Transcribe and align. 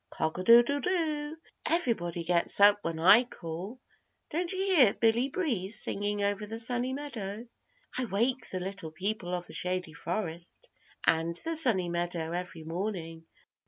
Cock 0.09 0.39
a 0.39 0.43
doodle 0.43 0.79
do. 0.79 1.37
Everybody 1.67 2.23
gets 2.23 2.59
up 2.59 2.79
when 2.81 2.97
I 2.99 3.23
call. 3.23 3.79
Don't 4.31 4.51
you 4.51 4.57
hear 4.57 4.95
Billy 4.95 5.29
Breeze 5.29 5.79
singing 5.79 6.23
over 6.23 6.47
the 6.47 6.57
Sunny 6.57 6.91
Meadow? 6.91 7.47
I 7.95 8.05
wake 8.05 8.49
the 8.49 8.59
Little 8.59 8.89
People 8.89 9.35
of 9.35 9.45
the 9.45 9.53
Shady 9.53 9.93
Forest 9.93 10.71
and 11.05 11.39
the 11.45 11.55
Sunny 11.55 11.87
Meadow 11.89 12.31
every 12.31 12.63
morning. 12.63 13.27